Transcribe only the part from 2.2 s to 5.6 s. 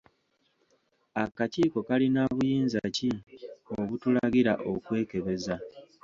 buyinza ki obutulagira okwekebeza?